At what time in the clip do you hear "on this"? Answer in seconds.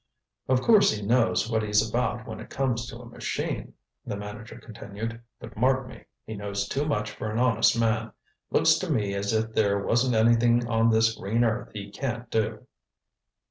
10.67-11.13